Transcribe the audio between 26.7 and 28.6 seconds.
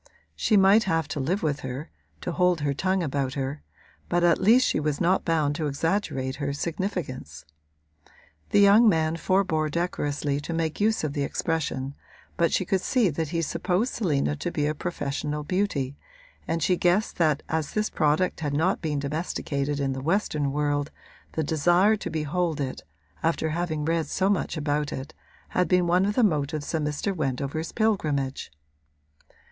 of Mr. Wendover's pilgrimage.